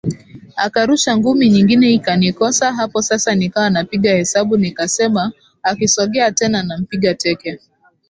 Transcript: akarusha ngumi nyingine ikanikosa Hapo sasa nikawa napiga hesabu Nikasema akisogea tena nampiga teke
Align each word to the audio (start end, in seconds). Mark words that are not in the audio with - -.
akarusha 0.65 1.17
ngumi 1.17 1.49
nyingine 1.49 1.91
ikanikosa 1.93 2.73
Hapo 2.73 3.01
sasa 3.01 3.35
nikawa 3.35 3.69
napiga 3.69 4.11
hesabu 4.15 4.57
Nikasema 4.57 5.31
akisogea 5.63 6.31
tena 6.31 6.63
nampiga 6.63 7.13
teke 7.13 7.59